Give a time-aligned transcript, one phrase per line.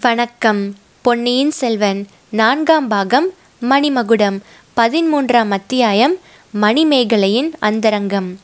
[0.00, 0.74] வணக்கம்.
[1.02, 4.38] பொன்னியின் செல்வன் நான்காம் பாகம் மணிமகுடம்
[4.76, 6.16] பதிமூன்றாம் அத்தியாயம்
[6.60, 8.40] மணிமேகலையின் அந்தரங்கம்.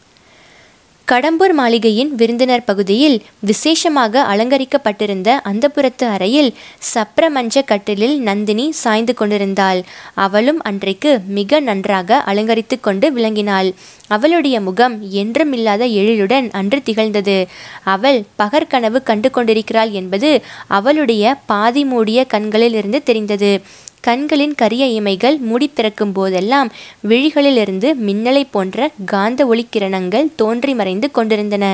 [1.10, 3.14] கடம்பூர் மாளிகையின் விருந்தினர் பகுதியில்
[3.48, 6.50] விசேஷமாக அலங்கரிக்கப்பட்டிருந்த அந்தப்புறத்து அறையில்
[6.90, 9.80] சப்ரமஞ்ச கட்டிலில் நந்தினி சாய்ந்து கொண்டிருந்தாள்.
[10.24, 13.70] அவளும் அன்றைக்கு மிக நன்றாக அலங்கரித்து கொண்டு விளங்கினாள்.
[14.16, 17.38] அவளுடைய முகம் என்றுமில்லாத எழிலுடன் அன்று திகழ்ந்தது.
[17.94, 20.30] அவள் பகற்கனவு கண்டு கொண்டிருக்கிறாள் என்பது
[20.78, 23.52] அவளுடைய பாதி மூடிய கண்களில் இருந்து தெரிந்தது.
[24.08, 26.68] கண்களின் கரிய இமைகள் மூடி திறக்கும் போதெல்லாம்
[27.08, 28.76] விழிகளிலிருந்து மின்னலை போன்ற
[29.06, 31.64] காந்த ஒளிக்கிரணங்கள் தோன்றி மறைந்து கொண்டிருந்தன.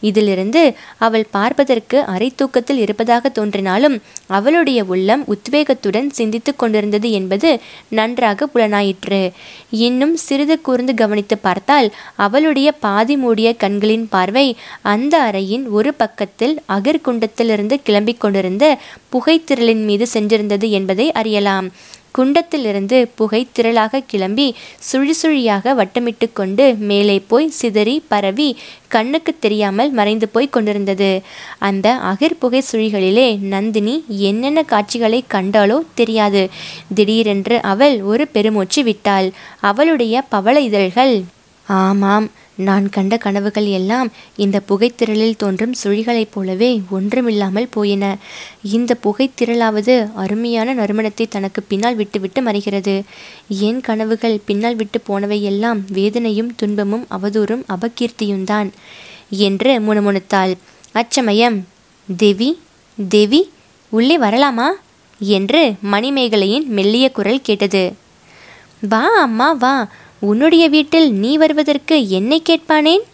[0.00, 0.62] இதிலிருந்து
[1.06, 3.96] அவள் பார்ப்பதற்கு அரை தூக்கத்தில் இருப்பதாக தோன்றினாலும்
[4.30, 7.50] அவளுடைய உள்ளம் உத்வேகத்துடன் சிந்தித்து கொண்டிருந்தது என்பது
[7.90, 9.22] நன்றாக புலனாயிற்று.
[9.86, 11.88] இன்னும் சிறிது கூர்ந்து கவனித்து பார்த்தால்
[12.26, 14.46] அவளுடைய பாதி மூடிய கண்களின் பார்வை
[14.92, 18.64] அந்த அறையின் ஒரு பக்கத்தில் அகர்குண்டத்திலிருந்து கிளம்பிக் கொண்டிருந்த
[19.12, 21.68] புகைத்திரளின் மீது சென்றிருந்தது என்பதை அறியலாம்.
[22.18, 28.48] குண்டத்திலிருந்து புகை திரளாக கிளம்பி சுழி சுழியாக வட்டமிட்டு கொண்டு மேலே போய் சிதறி பரவி
[28.88, 31.10] கண்ணுக்கு தெரியாமல் மறைந்து போய் கொண்டிருந்தது.
[31.58, 36.48] அந்த அகிர் புகை சுழிகளிலே நந்தினி என்னென்ன காட்சிகளை கண்டாலோ தெரியாது.
[36.94, 39.30] திடீரென்று அவள் ஒரு பெருமூச்சு விட்டாள்.
[39.60, 41.14] அவளுடைய பவள இதழ்கள்
[41.66, 42.30] ஆமாம்
[42.60, 48.16] நான் கண்ட கனவுகள் எல்லாம் இந்த புகைத்திரளில் தோன்றும் சுழிகளைப் போலவே ஒன்றுமில்லாமல் போயின.
[48.62, 52.94] இந்த புகைத்திரளாவது அருமையான நறுமணத்தை தனக்கு பின்னால் விட்டுவிட்டு மறைகிறது.
[53.48, 58.70] என் கனவுகள் பின்னால் விட்டு போனவை எல்லாம் வேதனையும் துன்பமும் அவதூறும் அபகீர்த்தியும்தான்
[59.30, 60.54] என்று முணுமுணுத்தாள்.
[60.92, 61.58] அச்சமயம்
[62.16, 62.58] தேவி
[63.08, 63.50] தேவி
[63.88, 64.68] உள்ளே வரலாமா?
[65.20, 67.82] என்று மணிமேகலையின் மெல்லிய குரல் கேட்டது.
[68.88, 69.88] வா அம்மா வா
[70.20, 73.04] உன்னுடைய வீட்டில் நீ வருவதற்கு என்னை கேட்பானேன்?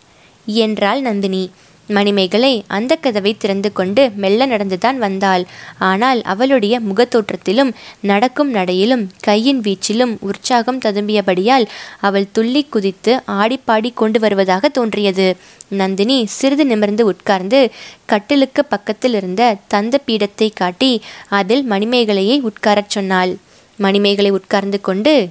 [0.47, 1.51] என்றாள் நந்தினி.
[1.89, 5.45] மணிமேகலை அந்த கதவை திறந்து கொண்டு மெல்ல நடந்துதான் வந்தாள்.
[5.79, 11.67] ஆனால் அவளுடைய முகத்தோற்றத்திலும் நடக்கும் நடையிலும் கையின் வீச்சிலும் உற்சாகம் ததும்பியபடியால்
[12.01, 15.37] அவள் துள்ளி குதித்து ஆடிப்பாடி கொண்டு வருவதாக தோன்றியது.
[15.69, 17.71] நந்தினி சிறிது நிமிர்ந்து உட்கார்ந்து
[18.07, 20.93] கட்டிலுக்கு பக்கத்தில் இருந்த தந்த பீடத்தை காட்டி
[21.29, 23.37] அதில் மணிமேகலையை உட்காரச் சொன்னாள்.
[23.79, 25.29] மணிமேகலை உட்கார்ந்து கொண்டு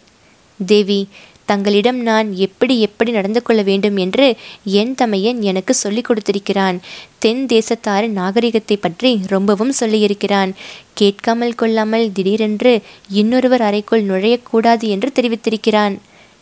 [0.66, 1.08] தேவி
[1.46, 4.28] தங்களிடம் நான் எப்படி எப்படி நடந்து கொள்ள வேண்டும் என்று
[4.64, 6.78] என் தமையன் எனக்கு சொல்லிக் கொடுத்திருக்கிறான்.
[7.20, 10.54] தென் தேசத்தாரின் நாகரிகத்தை பற்றி ரொம்பவும் சொல்லியிருக்கிறான்.
[10.94, 12.74] கேட்காமல் கொள்ளாமல் திடீரென்று
[13.12, 15.96] இன்னொருவர் அறைக்குள் நுழையக்கூடாது என்று தெரிவித்திருக்கிறான்.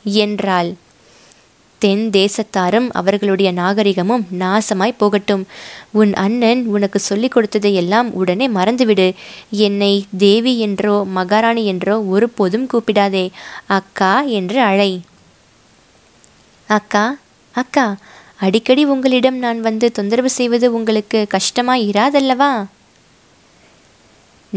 [0.03, 0.71] என்றாள்.
[1.83, 5.43] தென் தேசத்தாரும் அவர்களுடைய நாகரிகமும் நாசமாய் போகட்டும்.
[5.91, 9.07] உன் அண்ணன் உனக்கு சொல்லிக் கொடுத்ததையெல்லாம் உடனே மறந்துவிடு.
[9.63, 13.25] என்னை தேவி என்றோ மகாராணி என்றோ ஒருபோதும் கூப்பிடாதே.
[13.69, 14.91] அக்கா என்று அழை.
[16.67, 17.05] அக்கா
[17.55, 17.87] அக்கா
[18.39, 22.53] அடிக்கடி உங்களிடம் நான் வந்து தொந்தரவு செய்வது உங்களுக்கு கஷ்டமாய் இராதல்லவா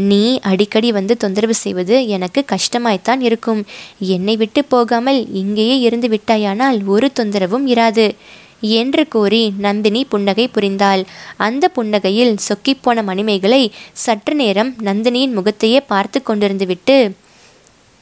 [0.05, 3.65] நீ அடிக்கடி வந்து தொந்தரவு செய்வது எனக்கு கஷ்டமாய்த்தான் இருக்கும்.
[3.99, 8.15] என்னை விட்டு போகாமல் இங்கேயே இருந்து விட்டாயானால் ஒரு தொந்தரவும் இராது.
[8.61, 11.05] என்று கூறி நந்தினி புன்னகை புரிந்தாள்.
[11.37, 17.11] அந்த புன்னகையில் சொக்கிப்போன மணிமேகலை சற்று நேரம் நந்தினியின் முகத்தையே பார்த்து கொண்டிருந்துவிட்டு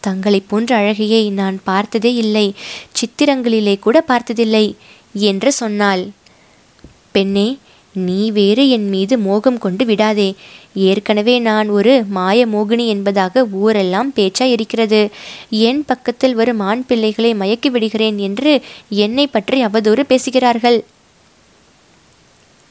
[0.02, 2.54] தங்களை போன்ற அழகியை நான் பார்த்ததே இல்லை.
[2.98, 4.76] சித்திரங்களிலே கூட பார்த்ததில்லை
[5.14, 6.10] என்று சொன்னாள்.
[7.12, 7.58] பெண்ணே
[7.96, 10.36] நீ வேறு என் மீது மோகம் கொண்டு விடாதே.
[10.74, 15.10] ஏற்கனவே நான் ஒரு மாய மோகினி என்பதாக ஊரெல்லாம் பேச்சா இருக்கிறது.
[15.50, 20.84] என் பக்கத்தில் வரும் ஆண் பிள்ளைகளை மயக்கி விடுகிறேன் என்று என்னை பற்றி அவதூறு பேசுகிறார்கள்.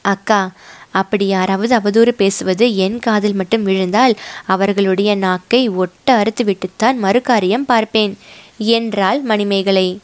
[0.01, 0.51] அக்கா
[0.91, 4.15] அப்படி யாராவது அவதூறு பேசுவது என் காதில் மட்டும் விழுந்தால்
[4.45, 8.17] அவர்களுடைய நாக்கை ஒட்ட அறுத்து விட்டுத்தான் மறுகாரியம் பார்ப்பேன்.
[8.57, 9.99] என்றாள் மணிமேகலை.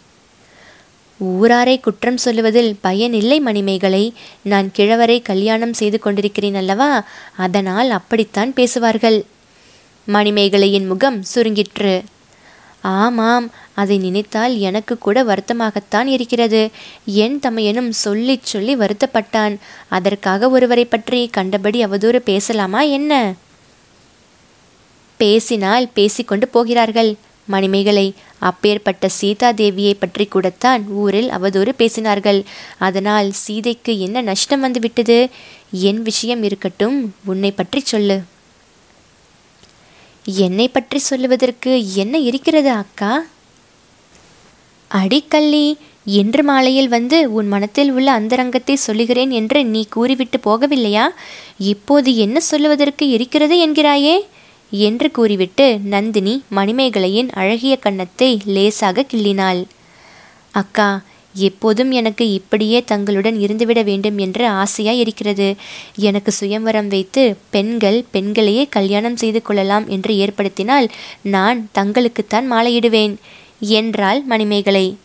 [1.23, 4.13] ஊராரை குற்றம் சொல்லுவதில் பயனில்லை மணிமேகலை.
[4.41, 7.05] நான் கிழவரை கல்யாணம் செய்து கொண்டிருக்கிறேன் அல்லவா?
[7.37, 9.25] அதனால் அப்படித்தான் பேசுவார்கள்.
[10.07, 12.03] மணிமேகலையின் முகம் சுருங்கிற்று.
[12.81, 16.69] ஆமாம் அதை நினைத்தால் எனக்கு கூட வருத்தமாகத்தான் இருக்கிறது.
[17.05, 19.57] என் தமையனும் சொல்லி சொல்லி வருத்தப்பட்டான்.
[19.87, 23.33] அதற்காக ஒருவரை பற்றி கண்டபடி அவதூறு பேசலாமா என்ன?
[25.17, 27.15] பேசினால் பேசிக்கொண்டு போகிறார்கள்.
[27.45, 32.39] மணிமேகலை அப்பேற்பட்ட சீதா தேவியை பற்றி கூடத்தான் ஊரில் அவதூறு பேசினார்கள்.
[32.77, 35.29] அதனால் சீதைக்கு என்ன நஷ்டம் வந்துவிட்டது?
[35.71, 38.17] என் விஷயம் இருக்கட்டும் உன்னை பற்றி சொல்லு.
[40.25, 43.13] என்னை பற்றி சொல்லுவதற்கு என்ன இருக்கிறது அக்கா?
[44.91, 45.65] அடிக்கல்லி
[46.05, 51.05] இன்று மாலையில் வந்து உன் மனத்தில் உள்ள அந்தரங்கத்தை சொல்லுகிறேன் என்று நீ கூறிவிட்டு போகவில்லையா?
[51.57, 54.15] இப்போது என்ன சொல்லுவதற்கு இருக்கிறது என்கிறாயே?
[54.71, 59.63] என்று கூறிவிட்டு நந்தினி மணிமேகலையின் அழகிய கன்னத்தை லேசாக கிள்ளினாள்.
[60.51, 61.01] அக்கா
[61.35, 65.55] எப்போதும் எனக்கு இப்படியே தங்களுடன் இருந்துவிட வேண்டும் என்று ஆசையாய் இருக்கிறது
[65.95, 70.89] எனக்கு சுயம்வரம் வைத்து பெண்கள் பெண்களையே கல்யாணம் செய்து கொள்ளலாம் என்று ஏற்படுத்தினால்
[71.21, 73.15] நான் தங்களுக்குத்தான் மாலையிடுவேன்
[73.59, 74.97] என்றாள் மணிமேகலை.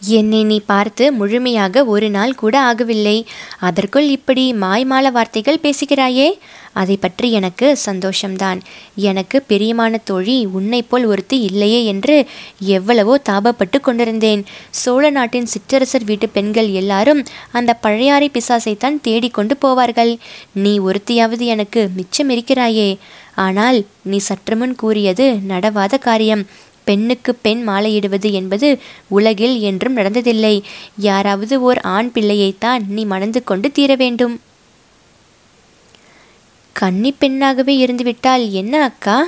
[0.00, 3.24] என்னை நீ பார்த்து முழுமையாக ஒரு நாள் கூட ஆகவில்லை.
[3.58, 6.38] அதற்குள் இப்படி மாய்மால வார்த்தைகள் பேசுகிறாயே?
[6.74, 8.58] அதை பற்றி எனக்கு சந்தோஷம்தான்.
[9.10, 12.16] எனக்கு பிரியமான தோழி உன்னை போல் ஒருத்தி இல்லையே என்று
[12.76, 14.42] எவ்வளவோ தாபப்பட்டு கொண்டிருந்தேன்.
[14.82, 17.22] சோழ நாட்டின் சிற்றரசர் வீட்டு பெண்கள் எல்லாரும்
[17.52, 20.12] அந்த பழையாறை பிசாசைத்தான் தேடிக்கொண்டு போவார்கள்.
[20.64, 22.90] நீ ஒருத்தியாவது எனக்கு மிச்சம் இருக்கிறாயே.
[23.46, 23.78] ஆனால்
[24.10, 26.44] நீ சற்றுமுன் கூறியது நடவாத காரியம்.
[26.84, 28.68] பெண்ணுக்கு பெண் மாலையிடுவது என்பது
[29.08, 30.52] உலகில் என்றும் நடந்ததில்லை.
[31.06, 34.34] யாராவது ஓர் ஆண் பிள்ளையைத்தான் நீ மணந்து கொண்டு தீர வேண்டும்
[36.74, 39.26] கன்னி பெண்ணாகவே இருந்துவிட்டால் என்ன அக்கா?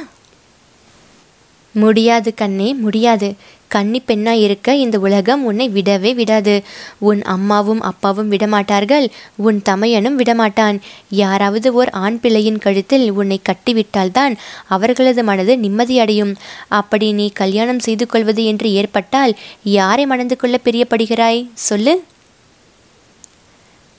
[1.73, 3.35] முடியாது கண்ணே முடியாது.
[3.69, 6.63] கன்னி பெண்ணாய் இருக்க இந்த உலகம் உன்னை விடவே விடாது.
[6.99, 10.79] உன் அம்மாவும் அப்பாவும் விடமாட்டார்கள் உன் தமையனும் விடமாட்டான்.
[11.11, 16.35] யாராவது ஓர் ஆண் பிள்ளையின் கழுத்தில் உன்னை கட்டிவிட்டால்தான் அவர்களது மனது நிம்மதியடையும்
[16.69, 21.49] அப்படி நீ கல்யாணம் செய்து கொள்வது என்று ஏற்பட்டால் யாரை மணந்து கொள்ள பிரியப்படுகிறாய்?
[21.55, 22.03] சொல்லு.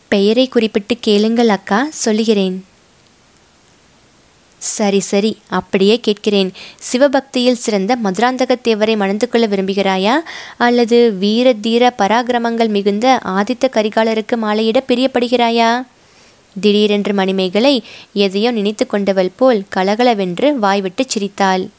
[0.07, 2.67] பெயரை குறிப்பிட்டு கேளுங்கள் அக்கா சொல்லுகிறேன்.
[4.59, 6.51] சரி சரி அப்படியே கேட்கிறேன்.
[6.77, 10.15] சிவபக்தியில் சிறந்த மதுராந்தகத்தேவரை மணந்து கொள்ள விரும்புகிறாயா?
[10.57, 15.83] அல்லது வீர தீர பராக்கிரமங்கள் மிகுந்த ஆதித்த கரிகாலருக்கு மாலையிட பிரியப்படுகிறாயா?
[16.59, 17.83] திடீரென்று மணிமேகலை
[18.13, 21.69] எதையோ நினைத்து கொண்டவள் போல் கலகலவென்று வாய்விட்டு சிரித்தாள்.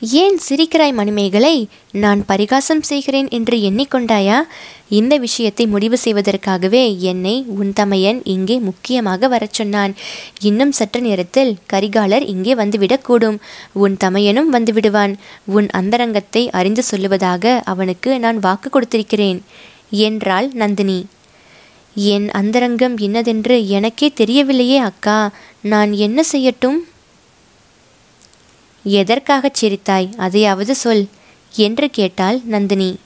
[0.00, 1.68] ஏன் சிரிக்கிறாய் மணிமேகலை?
[1.92, 4.40] நான் பரிகாசம் செய்கிறேன் என்று எண்ணிக்கொண்டாயா?
[4.88, 9.94] இந்த விஷயத்தை முடிவு செய்வதற்காகவே என்னை உன் தமையன் இங்கே முக்கியமாக வரச் சொன்னான்.
[10.40, 13.38] இன்னும் சற்று நேரத்தில் கரிகாலர் இங்கே வந்துவிடக்கூடும்
[13.72, 15.14] உன் தமையனும் வந்துவிடுவான்.
[15.46, 19.40] உன் அந்தரங்கத்தை அறிந்து சொல்லுவதாக அவனுக்கு நான் வாக்கு கொடுத்திருக்கிறேன்.
[19.90, 21.06] என்றாள் நந்தினி.
[21.94, 25.30] என் அந்தரங்கம் இன்னதென்று எனக்கே தெரியவில்லையே அக்கா.
[25.62, 26.78] நான் என்ன செய்யட்டும்?
[28.86, 30.08] எதற்காகச் சிரித்தாய்?
[30.16, 31.06] அதையாவது சொல்
[31.52, 32.98] என்று கேட்டாள் நந்தினி.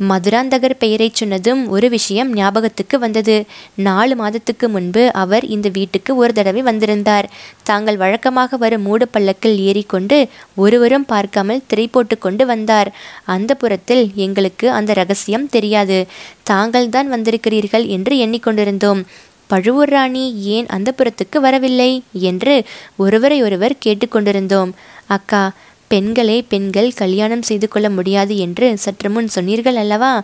[0.00, 3.44] மதுராந்தகர் பெயரைச் சொன்னதும் ஒரு விஷயம் ஞாபகத்துக்கு வந்தது.
[3.74, 7.30] நாலு மாதத்துக்கு முன்பு அவர் இந்த வீட்டுக்கு ஒரு தடவை வந்திருந்தார்.
[7.62, 12.94] தாங்கள் வழக்கமாக வரும் மூடு பல்லக்கில் ஏறிக்கொண்டு ஒருவரும் பார்க்காமல் திரை போட்டு கொண்டு வந்தார்.
[13.24, 16.06] அந்த புறத்தில் எங்களுக்கு அந்த ரகசியம் தெரியாது.
[16.42, 19.02] தாங்கள் தான் வந்திருக்கிறீர்கள் என்று எண்ணிக்கொண்டிருந்தோம்.
[19.46, 22.02] பழுவூர் ராணி ஏன் அந்த புறத்துக்கு வரவில்லை?
[22.12, 22.64] என்று
[22.96, 24.72] ஒருவரை ஒருவர் கேட்டுக்கொண்டிருந்தோம்.
[25.06, 25.52] அக்கா
[25.88, 30.22] பெண்களை பெண்கள் கல்யாணம் செய்து கொள்ள முடியாது என்று சற்று முன் சொன்னீர்கள் அல்லவா?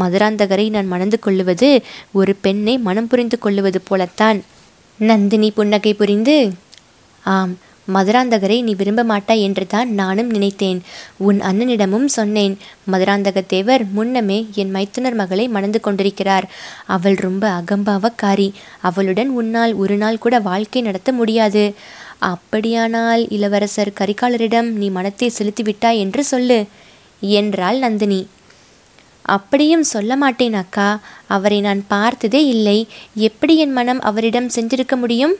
[0.00, 1.82] மதுராந்தகரை நான் மணந்து கொள்ளுவது
[2.12, 4.42] ஒரு பெண்ணை மனம் புரிந்து கொள்ளுவது போலத்தான்.
[4.98, 6.52] நந்தினி புன்னகை புரிந்து
[7.24, 10.80] ஆம் மதுராந்தகரை நீ விரும்ப மாட்டாய் என்று தான் நானும் நினைத்தேன்.
[11.18, 12.58] உன் அண்ணனிடமும் சொன்னேன்
[12.90, 16.50] மதுராந்தக தேவர் முன்னமே என் மைத்துனர் மகளை மணந்து கொண்டிருக்கிறார்.
[16.86, 18.52] அவள் ரொம்ப அகம்பாவக்காரி.
[18.80, 21.74] அவளுடன் உன்னால் ஒரு நாள் கூட வாழ்க்கை நடத்த முடியாது.
[22.18, 26.66] அப்படியானால் இளவரசர் கரிகாலரிடம் நீ மனத்தை செலுத்திவிட்டாய் என்று சொல்லு
[27.20, 28.26] என்றாள் நந்தினி.
[29.22, 31.00] அப்படியும் சொல்ல மாட்டேன் அக்கா.
[31.26, 32.86] அவரை நான் பார்த்ததே இல்லை.
[33.14, 35.34] எப்படி என் மனம் அவரிடம் சென்றிருக்க முடியும்?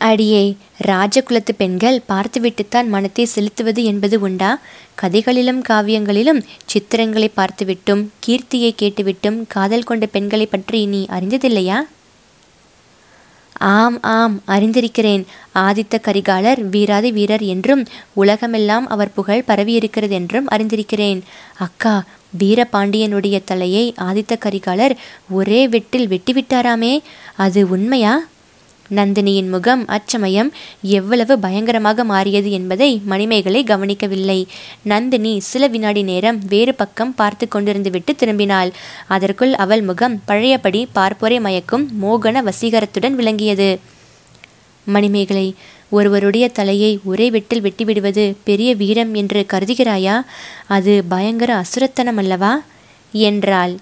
[0.00, 0.42] அடியே
[0.82, 4.50] ராஜகுலத்து பெண்கள் பார்த்துவிட்டுத்தான் மனத்தை செலுத்துவது என்பது உண்டா?
[4.94, 6.40] கதைகளிலும் காவியங்களிலும்
[6.72, 11.78] சித்திரங்களை பார்த்துவிட்டும் கீர்த்தியை கேட்டுவிட்டும் காதல் கொண்ட பெண்களை பற்றி நீ அறிந்ததில்லையா?
[13.72, 15.24] ஆம் ஆம் அறிந்திருக்கிறேன்.
[15.54, 21.20] ஆதித்த கரிகாலர் வீராதி வீரர் என்றும் உலகமெல்லாம் அவர் புகழ் பரவியிருக்கிறது என்றும் அறிந்திருக்கிறேன்.
[21.58, 21.94] அக்கா
[22.38, 24.96] வீரபாண்டியனுடைய தலையை ஆதித்த கரிகாலர்
[25.30, 26.94] ஒரே வெட்டில் வெட்டிவிட்டாராமே?
[27.36, 28.14] அது உண்மையா?
[28.94, 34.46] நந்தினியின் முகம் அச்சமயம் எவ்வளவு பயங்கரமாக மாறியது என்பதை மணிமேகலை கவனிக்கவில்லை.
[34.82, 38.70] நந்தினி சில வினாடி நேரம் வேறு பக்கம் பார்த்து கொண்டிருந்து விட்டு திரும்பினாள்.
[39.06, 43.78] அதற்குள் அவள் முகம் பழையபடி பார்ப்போரை மயக்கும் மோகன வசீகரத்துடன் விளங்கியது.
[44.84, 45.54] மணிமேகலை
[45.90, 50.24] ஒருவருடைய தலையை ஒரே வெட்டில் வெட்டிவிடுவது பெரிய வீரம் என்று கருதுகிறாயா?
[50.66, 52.62] அது பயங்கர அசுரத்தனம் அல்லவா?
[53.12, 53.78] என்றாள்.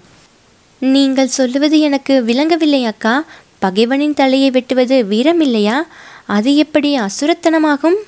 [0.79, 3.25] நீங்கள் சொல்லுவது எனக்கு விளங்கவில்லை அக்கா.
[3.61, 5.77] பகைவனின் தலையை வெட்டுவது வீரமில்லையா?
[6.25, 7.99] அது எப்படி அசுரத்தனமாகும்?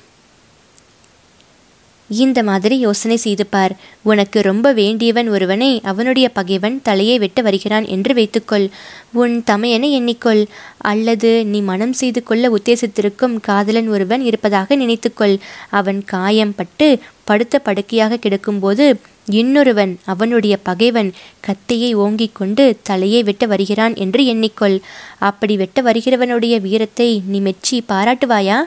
[2.12, 3.76] இந்த மாதிரி யோசனை செய்து பார்.
[4.02, 8.68] உனக்கு ரொம்ப வேண்டியவன் ஒருவனை அவனுடைய பகைவன் தலையை வெட்ட வருகிறான் என்று வைத்துக்கொள்.
[9.12, 10.46] உன் தமையனை எண்ணிக்கொள்.
[10.78, 15.38] அல்லது நீ மனம் செய்து கொள்ள உத்தேசித்திருக்கும் காதலன் ஒருவன் இருப்பதாக நினைத்துக்கொள்.
[15.70, 18.94] அவன் காயம் பட்டு படுத்த படுக்கையாக கிடக்கும்போது
[19.26, 21.12] இன்னொருவன் அவனுடைய பகைவன்
[21.46, 24.80] கத்தையை ஓங்கிக் கொண்டு தலையை வெட்ட வருகிறான் என்று எண்ணிக்கொள்.
[25.18, 28.60] அப்படி வெட்ட வருகிறவனுடைய வீரத்தை நீ மெச்சி பாராட்டுவாயா?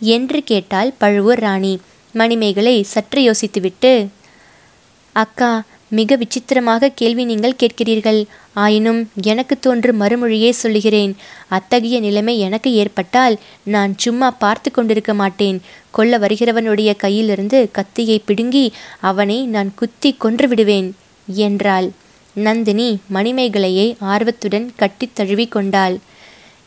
[0.00, 1.78] என்று கேட்டாள் பழுவூர் ராணி.
[2.16, 4.08] மணிமேகலை சற்று யோசித்துவிட்டு
[5.12, 5.50] அக்கா
[5.88, 8.20] மிக விசித்திரமாக கேள்வி நீங்கள் கேட்கிறீர்கள்.
[8.54, 11.12] ஆயினும் எனக்கு தோன்றும் மறுமொழியே சொல்லுகிறேன்.
[11.48, 15.62] அத்தகைய நிலைமை எனக்கு ஏற்பட்டால் நான் சும்மா பார்த்து கொண்டிருக்க மாட்டேன்.
[15.90, 20.88] கொல்ல வருகிறவனுடைய கையிலிருந்து கத்தியை பிடுங்கி அவனை நான் குத்தி கொன்று விடுவேன்
[21.26, 21.90] என்றாள்.
[22.34, 25.98] நந்தினி மணிமேகலையை ஆர்வத்துடன் கட்டித் தழுவி கொண்டாள்.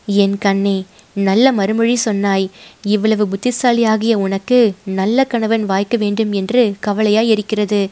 [0.06, 2.50] என் கண்ணே நல்ல மறுமொழி சொன்னாய்.
[2.82, 7.88] இவ்வளவு புத்திசாலியாகிய உனக்கு நல்ல கணவன் வாய்க்க வேண்டும் என்று கவலையாய் இருக்கிறது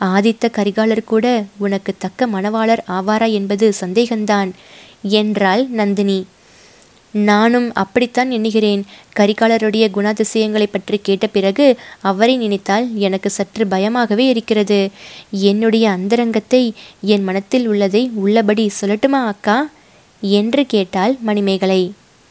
[0.00, 4.50] ஆதித்த கரிகாலர் கூட உனக்கு தக்க மணவாளர் ஆவாரா என்பது சந்தேகம்தான்
[5.02, 6.26] என்றாள் நந்தினி.
[7.12, 8.84] நானும் அப்படித்தான் எண்ணுகிறேன்.
[9.16, 14.88] கரிகாலருடைய குணாதிசயங்களை பற்றி கேட்ட பிறகு அவரை நினைத்தால் எனக்கு சற்று பயமாகவே இருக்கிறது.
[15.30, 19.70] என்னுடைய அந்தரங்கத்தை என் மனத்தில் உள்ளதை உள்ளபடி சொல்லட்டுமா அக்கா?
[20.20, 21.92] என்று கேட்டாள் மணிமேகலை.